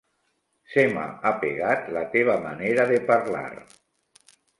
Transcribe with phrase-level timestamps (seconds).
[0.75, 3.45] Se m'ha apegat la teva manera de parlar.